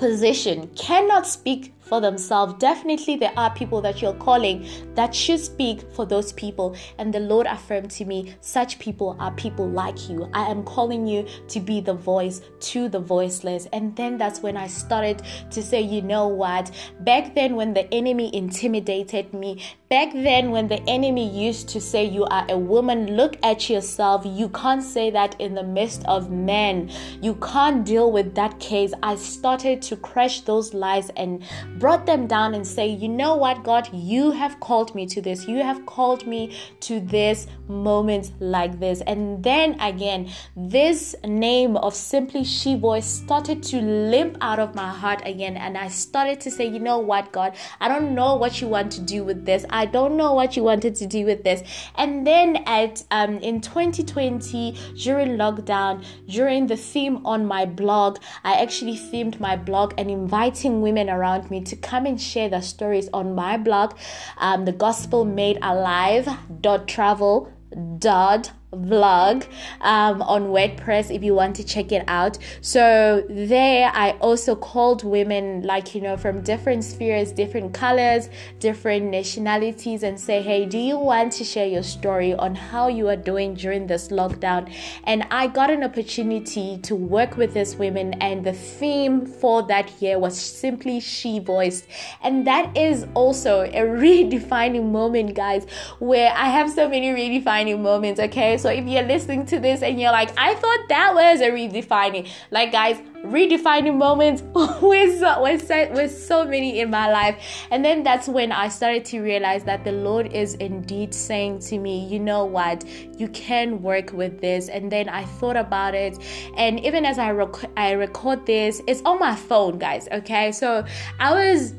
position 0.00 0.66
cannot 0.74 1.26
speak 1.26 1.72
for 1.90 2.00
themselves. 2.00 2.54
Definitely, 2.54 3.16
there 3.16 3.32
are 3.36 3.52
people 3.52 3.80
that 3.82 4.00
you're 4.00 4.14
calling 4.14 4.66
that 4.94 5.12
should 5.12 5.40
speak 5.40 5.82
for 5.92 6.06
those 6.06 6.32
people. 6.32 6.76
And 6.98 7.12
the 7.12 7.18
Lord 7.18 7.48
affirmed 7.48 7.90
to 7.92 8.04
me, 8.04 8.36
such 8.40 8.78
people 8.78 9.16
are 9.18 9.32
people 9.32 9.68
like 9.68 10.08
you. 10.08 10.30
I 10.32 10.48
am 10.48 10.62
calling 10.62 11.04
you 11.06 11.26
to 11.48 11.58
be 11.58 11.80
the 11.80 11.94
voice 11.94 12.42
to 12.60 12.88
the 12.88 13.00
voiceless. 13.00 13.66
And 13.72 13.94
then 13.96 14.16
that's 14.16 14.40
when 14.40 14.56
I 14.56 14.68
started 14.68 15.22
to 15.50 15.62
say, 15.62 15.80
you 15.80 16.00
know 16.00 16.28
what? 16.28 16.70
Back 17.00 17.34
then, 17.34 17.56
when 17.56 17.74
the 17.74 17.92
enemy 17.92 18.34
intimidated 18.34 19.34
me, 19.34 19.60
back 19.88 20.12
then, 20.12 20.52
when 20.52 20.68
the 20.68 20.80
enemy 20.88 21.28
used 21.28 21.68
to 21.70 21.80
say, 21.80 22.04
you 22.04 22.24
are 22.26 22.46
a 22.48 22.56
woman, 22.56 23.16
look 23.16 23.36
at 23.42 23.68
yourself. 23.68 24.22
You 24.24 24.48
can't 24.50 24.84
say 24.84 25.10
that 25.10 25.34
in 25.40 25.56
the 25.56 25.64
midst 25.64 26.04
of 26.06 26.30
men. 26.30 26.88
You 27.20 27.34
can't 27.34 27.84
deal 27.84 28.12
with 28.12 28.36
that 28.36 28.60
case. 28.60 28.92
I 29.02 29.16
started 29.16 29.82
to 29.82 29.96
crush 29.96 30.42
those 30.42 30.72
lies 30.72 31.10
and 31.16 31.42
brought 31.80 32.04
them 32.04 32.26
down 32.26 32.52
and 32.54 32.64
say, 32.64 32.86
you 32.86 33.08
know 33.08 33.34
what, 33.34 33.64
God, 33.64 33.88
you 33.92 34.30
have 34.32 34.60
called 34.60 34.94
me 34.94 35.06
to 35.06 35.22
this. 35.22 35.48
You 35.48 35.62
have 35.62 35.86
called 35.86 36.26
me 36.26 36.54
to 36.80 37.00
this 37.00 37.46
moment 37.68 38.32
like 38.38 38.78
this. 38.78 39.00
And 39.06 39.42
then 39.42 39.80
again, 39.80 40.30
this 40.54 41.14
name 41.24 41.76
of 41.78 41.94
Simply 41.94 42.44
She 42.44 42.76
Voice 42.76 43.06
started 43.06 43.62
to 43.64 43.80
limp 43.80 44.36
out 44.42 44.58
of 44.58 44.74
my 44.74 44.90
heart 44.90 45.22
again. 45.24 45.56
And 45.56 45.78
I 45.78 45.88
started 45.88 46.40
to 46.42 46.50
say, 46.50 46.66
you 46.66 46.78
know 46.78 46.98
what, 46.98 47.32
God, 47.32 47.56
I 47.80 47.88
don't 47.88 48.14
know 48.14 48.36
what 48.36 48.60
you 48.60 48.68
want 48.68 48.92
to 48.92 49.00
do 49.00 49.24
with 49.24 49.46
this. 49.46 49.64
I 49.70 49.86
don't 49.86 50.16
know 50.18 50.34
what 50.34 50.56
you 50.56 50.62
wanted 50.62 50.94
to 50.96 51.06
do 51.06 51.24
with 51.24 51.44
this. 51.44 51.62
And 51.96 52.26
then 52.26 52.56
at 52.66 53.02
um, 53.10 53.38
in 53.38 53.62
2020, 53.62 54.76
during 54.96 55.38
lockdown, 55.38 56.04
during 56.28 56.66
the 56.66 56.76
theme 56.76 57.24
on 57.24 57.46
my 57.46 57.64
blog, 57.64 58.18
I 58.44 58.60
actually 58.60 58.96
themed 58.96 59.40
my 59.40 59.56
blog 59.56 59.94
and 59.96 60.10
inviting 60.10 60.82
women 60.82 61.08
around 61.08 61.50
me 61.50 61.62
to 61.70 61.76
come 61.76 62.06
and 62.06 62.20
share 62.20 62.48
their 62.48 62.62
stories 62.62 63.08
on 63.12 63.34
my 63.34 63.56
blog, 63.56 63.96
um, 64.38 64.64
the 64.64 64.72
gospel 64.72 65.24
made 65.24 65.58
alive 65.62 66.28
dot 66.60 66.86
travel 66.86 67.50
dot 67.98 68.52
vlog 68.72 69.46
um, 69.80 70.22
on 70.22 70.44
WordPress 70.44 71.14
if 71.14 71.24
you 71.24 71.34
want 71.34 71.56
to 71.56 71.64
check 71.64 71.92
it 71.92 72.04
out. 72.06 72.38
So 72.60 73.24
there 73.28 73.90
I 73.92 74.12
also 74.20 74.54
called 74.54 75.02
women 75.04 75.62
like 75.62 75.94
you 75.94 76.00
know 76.00 76.16
from 76.16 76.42
different 76.42 76.84
spheres, 76.84 77.32
different 77.32 77.74
colors, 77.74 78.28
different 78.58 79.06
nationalities 79.06 80.02
and 80.02 80.18
say, 80.18 80.42
"Hey, 80.42 80.66
do 80.66 80.78
you 80.78 80.98
want 80.98 81.32
to 81.34 81.44
share 81.44 81.66
your 81.66 81.82
story 81.82 82.34
on 82.34 82.54
how 82.54 82.88
you 82.88 83.08
are 83.08 83.16
doing 83.16 83.54
during 83.54 83.86
this 83.86 84.08
lockdown?" 84.08 84.72
And 85.04 85.26
I 85.30 85.48
got 85.48 85.70
an 85.70 85.82
opportunity 85.82 86.78
to 86.78 86.94
work 86.94 87.36
with 87.36 87.54
these 87.54 87.76
women 87.76 88.14
and 88.14 88.44
the 88.44 88.52
theme 88.52 89.26
for 89.26 89.62
that 89.64 90.00
year 90.00 90.18
was 90.18 90.38
simply 90.38 91.00
she 91.00 91.38
voiced. 91.38 91.86
And 92.22 92.46
that 92.46 92.76
is 92.76 93.06
also 93.14 93.62
a 93.62 93.82
redefining 94.00 94.90
moment, 94.90 95.34
guys, 95.34 95.66
where 95.98 96.32
I 96.34 96.48
have 96.48 96.70
so 96.70 96.88
many 96.88 97.08
redefining 97.08 97.80
moments, 97.80 98.20
okay? 98.20 98.59
So 98.60 98.68
if 98.68 98.86
you're 98.86 99.02
listening 99.02 99.46
to 99.46 99.58
this 99.58 99.82
and 99.82 100.00
you're 100.00 100.12
like, 100.12 100.30
I 100.38 100.54
thought 100.54 100.88
that 100.88 101.14
was 101.14 101.40
a 101.40 101.50
redefining, 101.50 102.28
like 102.50 102.72
guys, 102.72 103.00
redefining 103.24 103.96
moments 103.96 104.42
with 104.82 105.18
so, 105.18 105.42
with, 105.42 105.66
so, 105.66 106.06
so 106.06 106.44
many 106.44 106.80
in 106.80 106.90
my 106.90 107.10
life. 107.10 107.66
And 107.70 107.84
then 107.84 108.02
that's 108.02 108.28
when 108.28 108.52
I 108.52 108.68
started 108.68 109.04
to 109.06 109.20
realize 109.20 109.64
that 109.64 109.84
the 109.84 109.92
Lord 109.92 110.32
is 110.32 110.54
indeed 110.54 111.14
saying 111.14 111.60
to 111.60 111.78
me, 111.78 112.06
you 112.06 112.18
know 112.18 112.44
what, 112.44 112.84
you 113.16 113.28
can 113.28 113.82
work 113.82 114.12
with 114.12 114.40
this. 114.40 114.68
And 114.68 114.92
then 114.92 115.08
I 115.08 115.24
thought 115.24 115.56
about 115.56 115.94
it, 115.94 116.18
and 116.56 116.80
even 116.80 117.04
as 117.04 117.18
I 117.18 117.30
rec- 117.30 117.70
I 117.76 117.92
record 117.92 118.46
this, 118.46 118.82
it's 118.86 119.02
on 119.04 119.18
my 119.18 119.36
phone, 119.36 119.78
guys. 119.78 120.08
Okay, 120.12 120.52
so 120.52 120.84
I 121.18 121.32
was 121.32 121.74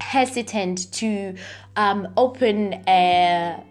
hesitant 0.00 0.92
to 0.92 1.34
um, 1.76 2.08
open 2.16 2.82
a 2.86 3.62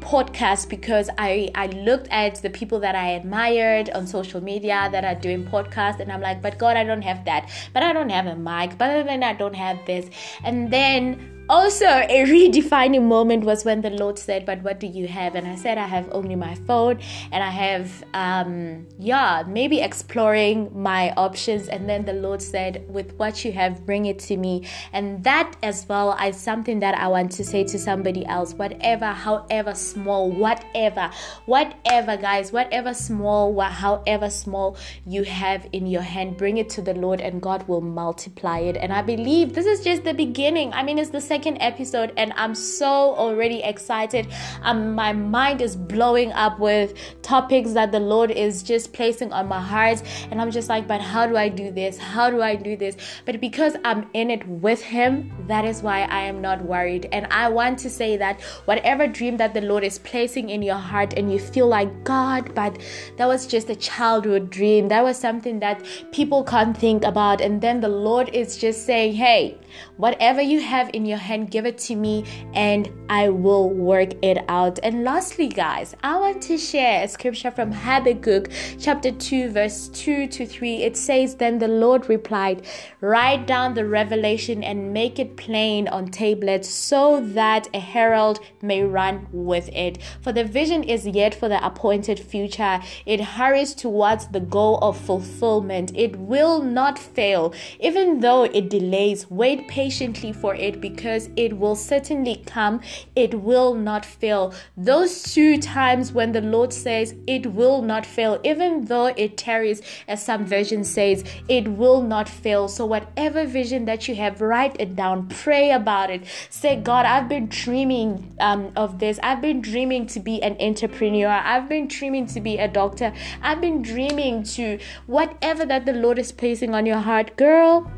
podcast 0.00 0.68
because 0.68 1.08
I, 1.18 1.50
I 1.54 1.66
looked 1.66 2.08
at 2.10 2.36
the 2.42 2.50
people 2.50 2.80
that 2.80 2.94
I 2.94 3.10
admired 3.10 3.90
on 3.90 4.06
social 4.06 4.42
media 4.42 4.88
that 4.92 5.04
are 5.04 5.14
doing 5.14 5.44
podcasts 5.44 6.00
and 6.00 6.10
I'm 6.10 6.20
like, 6.20 6.42
but 6.42 6.58
God, 6.58 6.76
I 6.76 6.84
don't 6.84 7.02
have 7.02 7.24
that. 7.26 7.50
But 7.72 7.82
I 7.82 7.92
don't 7.92 8.10
have 8.10 8.26
a 8.26 8.36
mic. 8.36 8.78
But 8.78 9.04
then 9.04 9.22
I 9.22 9.32
don't 9.32 9.54
have 9.54 9.78
this. 9.86 10.10
And 10.44 10.70
then 10.72 11.29
also 11.50 11.84
a 11.84 12.24
redefining 12.26 13.02
moment 13.02 13.42
was 13.42 13.64
when 13.64 13.80
the 13.80 13.90
lord 13.90 14.16
said 14.16 14.46
but 14.46 14.62
what 14.62 14.78
do 14.78 14.86
you 14.86 15.08
have? 15.08 15.34
And 15.34 15.48
i 15.48 15.56
said 15.56 15.78
i 15.78 15.86
have 15.86 16.08
only 16.12 16.36
my 16.36 16.54
phone 16.54 17.00
and 17.32 17.42
i 17.42 17.50
have 17.50 18.04
um 18.14 18.86
yeah 19.00 19.42
maybe 19.48 19.80
exploring 19.80 20.70
my 20.72 21.12
options. 21.16 21.66
And 21.66 21.88
then 21.88 22.04
the 22.04 22.12
lord 22.12 22.40
said 22.40 22.84
with 22.88 23.14
what 23.14 23.44
you 23.44 23.50
have 23.50 23.84
bring 23.84 24.06
it 24.06 24.20
to 24.20 24.36
me. 24.36 24.68
And 24.92 25.24
that 25.24 25.56
as 25.64 25.86
well 25.88 26.16
is 26.24 26.36
something 26.36 26.78
that 26.80 26.94
i 26.96 27.08
want 27.08 27.32
to 27.32 27.44
say 27.44 27.64
to 27.64 27.78
somebody 27.80 28.24
else 28.26 28.54
whatever 28.54 29.06
however 29.06 29.74
small 29.74 30.30
whatever 30.30 31.10
whatever 31.46 32.16
guys 32.16 32.52
whatever 32.52 32.94
small 32.94 33.58
however 33.60 34.30
small 34.30 34.76
you 35.04 35.24
have 35.24 35.68
in 35.72 35.88
your 35.88 36.02
hand 36.02 36.36
bring 36.36 36.58
it 36.58 36.68
to 36.70 36.80
the 36.80 36.94
lord 36.94 37.20
and 37.20 37.42
god 37.42 37.66
will 37.66 37.80
multiply 37.80 38.60
it. 38.60 38.76
And 38.76 38.92
i 38.92 39.02
believe 39.02 39.54
this 39.54 39.66
is 39.66 39.82
just 39.82 40.04
the 40.04 40.14
beginning. 40.14 40.72
I 40.72 40.84
mean 40.84 40.96
it's 40.96 41.10
the 41.10 41.20
second 41.20 41.39
second 41.40 41.56
episode 41.62 42.12
and 42.18 42.34
I'm 42.36 42.54
so 42.54 42.86
already 43.16 43.62
excited. 43.62 44.28
Um, 44.60 44.94
my 44.94 45.14
mind 45.14 45.62
is 45.62 45.74
blowing 45.74 46.32
up 46.32 46.58
with 46.58 46.92
topics 47.22 47.72
that 47.72 47.92
the 47.92 47.98
Lord 47.98 48.30
is 48.30 48.62
just 48.62 48.92
placing 48.92 49.32
on 49.32 49.48
my 49.48 49.58
heart. 49.58 50.02
And 50.30 50.38
I'm 50.38 50.50
just 50.50 50.68
like, 50.68 50.86
but 50.86 51.00
how 51.00 51.26
do 51.26 51.38
I 51.38 51.48
do 51.48 51.70
this? 51.70 51.96
How 51.96 52.28
do 52.28 52.42
I 52.42 52.56
do 52.56 52.76
this? 52.76 52.94
But 53.24 53.40
because 53.40 53.74
I'm 53.86 54.06
in 54.12 54.30
it 54.30 54.46
with 54.46 54.82
Him, 54.82 55.32
that 55.46 55.64
is 55.64 55.82
why 55.82 56.02
I 56.02 56.20
am 56.24 56.42
not 56.42 56.62
worried. 56.62 57.08
And 57.10 57.26
I 57.30 57.48
want 57.48 57.78
to 57.78 57.88
say 57.88 58.18
that 58.18 58.42
whatever 58.66 59.06
dream 59.06 59.38
that 59.38 59.54
the 59.54 59.62
Lord 59.62 59.82
is 59.82 59.98
placing 59.98 60.50
in 60.50 60.60
your 60.60 60.82
heart 60.90 61.14
and 61.16 61.32
you 61.32 61.38
feel 61.38 61.68
like, 61.68 62.04
God, 62.04 62.54
but 62.54 62.78
that 63.16 63.26
was 63.26 63.46
just 63.46 63.70
a 63.70 63.76
childhood 63.76 64.50
dream, 64.50 64.88
that 64.88 65.02
was 65.02 65.16
something 65.16 65.60
that 65.60 65.82
people 66.12 66.44
can't 66.44 66.76
think 66.76 67.02
about. 67.02 67.40
And 67.40 67.62
then 67.62 67.80
the 67.80 67.88
Lord 67.88 68.28
is 68.34 68.58
just 68.58 68.84
saying, 68.84 69.14
hey, 69.14 69.56
whatever 70.00 70.40
you 70.40 70.60
have 70.60 70.90
in 70.94 71.04
your 71.04 71.18
hand, 71.18 71.50
give 71.50 71.66
it 71.66 71.76
to 71.76 71.94
me, 71.94 72.24
and 72.54 72.90
I 73.10 73.28
will 73.28 73.68
work 73.68 74.14
it 74.22 74.38
out. 74.48 74.78
And 74.82 75.04
lastly, 75.04 75.48
guys, 75.48 75.94
I 76.02 76.16
want 76.18 76.42
to 76.44 76.56
share 76.56 77.04
a 77.04 77.08
scripture 77.08 77.50
from 77.50 77.70
Habakkuk 77.70 78.50
chapter 78.78 79.10
2, 79.10 79.50
verse 79.50 79.88
2 79.88 80.26
to 80.28 80.46
3. 80.46 80.82
It 80.84 80.96
says, 80.96 81.34
Then 81.34 81.58
the 81.58 81.68
Lord 81.68 82.08
replied, 82.08 82.66
Write 83.00 83.46
down 83.46 83.74
the 83.74 83.86
revelation 83.86 84.64
and 84.64 84.92
make 84.92 85.18
it 85.18 85.36
plain 85.36 85.86
on 85.88 86.06
tablets 86.08 86.68
so 86.68 87.20
that 87.20 87.68
a 87.74 87.80
herald 87.80 88.40
may 88.62 88.82
run 88.82 89.26
with 89.32 89.68
it. 89.68 89.98
For 90.22 90.32
the 90.32 90.44
vision 90.44 90.82
is 90.82 91.06
yet 91.06 91.34
for 91.34 91.48
the 91.48 91.64
appointed 91.64 92.18
future. 92.18 92.80
It 93.04 93.20
hurries 93.20 93.74
towards 93.74 94.28
the 94.28 94.40
goal 94.40 94.78
of 94.78 94.96
fulfillment. 94.96 95.92
It 95.94 96.16
will 96.16 96.62
not 96.62 96.98
fail. 96.98 97.52
Even 97.80 98.20
though 98.20 98.44
it 98.44 98.70
delays, 98.70 99.30
wait 99.30 99.68
patiently 99.68 99.89
for 99.90 100.54
it 100.54 100.80
because 100.80 101.30
it 101.36 101.58
will 101.58 101.74
certainly 101.74 102.42
come. 102.46 102.80
It 103.16 103.34
will 103.34 103.74
not 103.74 104.06
fail. 104.06 104.54
Those 104.76 105.22
two 105.22 105.58
times 105.58 106.12
when 106.12 106.32
the 106.32 106.40
Lord 106.40 106.72
says 106.72 107.14
it 107.26 107.46
will 107.46 107.82
not 107.82 108.06
fail, 108.06 108.40
even 108.44 108.84
though 108.84 109.06
it 109.06 109.36
tarries, 109.36 109.82
as 110.06 110.24
some 110.24 110.44
version 110.44 110.84
says, 110.84 111.24
it 111.48 111.66
will 111.68 112.02
not 112.02 112.28
fail. 112.28 112.68
So, 112.68 112.86
whatever 112.86 113.46
vision 113.46 113.84
that 113.86 114.06
you 114.08 114.14
have, 114.14 114.40
write 114.40 114.76
it 114.78 114.94
down, 114.96 115.28
pray 115.28 115.72
about 115.72 116.10
it. 116.10 116.22
Say, 116.50 116.76
God, 116.76 117.04
I've 117.04 117.28
been 117.28 117.48
dreaming 117.48 118.34
um, 118.40 118.72
of 118.76 118.98
this. 118.98 119.18
I've 119.22 119.40
been 119.40 119.60
dreaming 119.60 120.06
to 120.08 120.20
be 120.20 120.42
an 120.42 120.56
entrepreneur. 120.60 121.28
I've 121.28 121.68
been 121.68 121.88
dreaming 121.88 122.26
to 122.26 122.40
be 122.40 122.58
a 122.58 122.68
doctor. 122.68 123.12
I've 123.42 123.60
been 123.60 123.82
dreaming 123.82 124.44
to 124.54 124.78
whatever 125.06 125.66
that 125.66 125.84
the 125.84 125.92
Lord 125.92 126.18
is 126.18 126.32
placing 126.32 126.74
on 126.74 126.86
your 126.86 126.98
heart, 126.98 127.36
girl. 127.36 127.90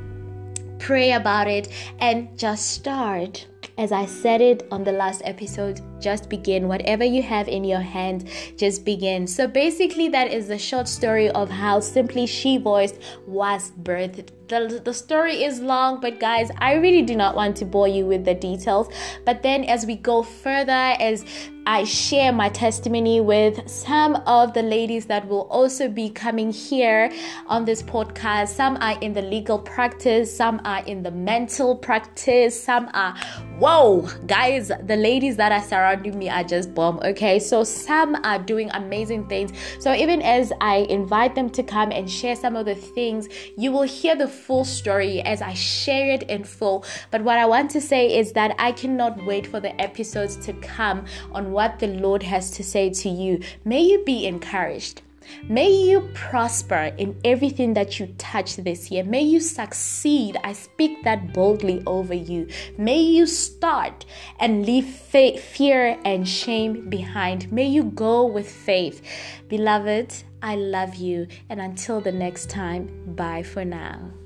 Pray 0.82 1.12
about 1.12 1.46
it 1.46 1.68
and 2.00 2.36
just 2.36 2.72
start. 2.72 3.46
As 3.78 3.92
I 3.92 4.04
said 4.04 4.40
it 4.40 4.66
on 4.72 4.82
the 4.82 4.90
last 4.90 5.22
episode, 5.24 5.80
just 6.02 6.28
begin. 6.28 6.68
Whatever 6.68 7.04
you 7.04 7.22
have 7.22 7.48
in 7.48 7.64
your 7.64 7.80
hand, 7.80 8.28
just 8.56 8.84
begin. 8.84 9.26
So 9.26 9.46
basically, 9.46 10.08
that 10.08 10.32
is 10.32 10.48
the 10.48 10.58
short 10.58 10.88
story 10.88 11.30
of 11.30 11.48
how 11.48 11.80
Simply 11.80 12.26
She 12.26 12.58
Voiced 12.58 12.98
was 13.26 13.72
birthed. 13.82 14.30
The, 14.48 14.82
the 14.84 14.92
story 14.92 15.44
is 15.44 15.60
long, 15.60 16.00
but 16.00 16.20
guys, 16.20 16.50
I 16.58 16.74
really 16.74 17.02
do 17.02 17.16
not 17.16 17.34
want 17.34 17.56
to 17.56 17.64
bore 17.64 17.88
you 17.88 18.04
with 18.04 18.24
the 18.24 18.34
details. 18.34 18.88
But 19.24 19.42
then, 19.42 19.64
as 19.64 19.86
we 19.86 19.96
go 19.96 20.22
further, 20.22 20.72
as 21.00 21.24
I 21.64 21.84
share 21.84 22.32
my 22.32 22.48
testimony 22.48 23.20
with 23.20 23.68
some 23.70 24.16
of 24.26 24.52
the 24.52 24.62
ladies 24.62 25.06
that 25.06 25.28
will 25.28 25.42
also 25.42 25.88
be 25.88 26.10
coming 26.10 26.50
here 26.50 27.12
on 27.46 27.64
this 27.64 27.84
podcast. 27.84 28.48
Some 28.48 28.76
are 28.80 28.98
in 29.00 29.12
the 29.12 29.22
legal 29.22 29.60
practice, 29.60 30.36
some 30.36 30.60
are 30.64 30.84
in 30.86 31.04
the 31.04 31.12
mental 31.12 31.76
practice, 31.76 32.60
some 32.60 32.90
are, 32.94 33.14
whoa, 33.58 34.08
guys, 34.26 34.72
the 34.82 34.96
ladies 34.96 35.36
that 35.36 35.52
are 35.52 35.62
surrounding 35.92 36.18
me 36.18 36.28
are 36.28 36.44
just 36.44 36.74
bomb, 36.74 36.98
okay? 37.02 37.38
So 37.38 37.64
some 37.64 38.16
are 38.24 38.38
doing 38.38 38.70
amazing 38.72 39.28
things. 39.28 39.52
So 39.78 39.92
even 39.92 40.22
as 40.22 40.52
I 40.60 40.86
invite 40.88 41.34
them 41.34 41.50
to 41.50 41.62
come 41.62 41.90
and 41.92 42.10
share 42.10 42.36
some 42.36 42.56
of 42.56 42.66
the 42.66 42.74
things, 42.74 43.28
you 43.56 43.72
will 43.72 43.82
hear 43.82 44.16
the 44.16 44.28
full 44.28 44.64
story 44.64 45.20
as 45.22 45.42
I 45.42 45.54
share 45.54 46.10
it 46.10 46.24
in 46.24 46.44
full. 46.44 46.84
But 47.10 47.22
what 47.22 47.38
I 47.38 47.46
want 47.46 47.70
to 47.72 47.80
say 47.80 48.18
is 48.18 48.32
that 48.32 48.54
I 48.58 48.72
cannot 48.72 49.24
wait 49.26 49.46
for 49.46 49.60
the 49.60 49.78
episodes 49.80 50.36
to 50.46 50.52
come 50.54 51.04
on 51.32 51.52
what 51.52 51.78
the 51.78 51.88
Lord 51.88 52.22
has 52.22 52.50
to 52.52 52.64
say 52.64 52.90
to 52.90 53.08
you. 53.08 53.40
May 53.64 53.82
you 53.82 54.02
be 54.04 54.26
encouraged. 54.26 55.02
May 55.48 55.70
you 55.70 56.08
prosper 56.14 56.94
in 56.98 57.18
everything 57.24 57.74
that 57.74 57.98
you 57.98 58.06
touch 58.18 58.56
this 58.56 58.90
year. 58.90 59.04
May 59.04 59.22
you 59.22 59.40
succeed. 59.40 60.36
I 60.44 60.52
speak 60.52 61.02
that 61.04 61.32
boldly 61.32 61.82
over 61.86 62.14
you. 62.14 62.48
May 62.78 63.00
you 63.00 63.26
start 63.26 64.04
and 64.38 64.64
leave 64.66 64.86
fear 64.86 65.98
and 66.04 66.28
shame 66.28 66.88
behind. 66.88 67.50
May 67.52 67.66
you 67.66 67.84
go 67.84 68.24
with 68.26 68.50
faith. 68.50 69.02
Beloved, 69.48 70.14
I 70.42 70.56
love 70.56 70.96
you. 70.96 71.26
And 71.48 71.60
until 71.60 72.00
the 72.00 72.12
next 72.12 72.50
time, 72.50 73.14
bye 73.14 73.42
for 73.42 73.64
now. 73.64 74.21